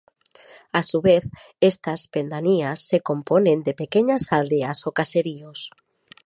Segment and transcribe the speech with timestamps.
[0.71, 1.29] A su vez,
[1.59, 5.69] estas pedanías se componen de pequeñas aldeas o caseríos.